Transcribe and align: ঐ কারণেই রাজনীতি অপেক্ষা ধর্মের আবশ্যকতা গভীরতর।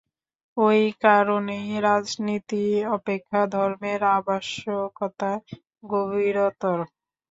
ঐ 0.57 0.67
কারণেই 1.03 1.67
রাজনীতি 1.81 2.63
অপেক্ষা 2.95 3.41
ধর্মের 3.53 4.01
আবশ্যকতা 4.17 5.31
গভীরতর। 5.91 6.77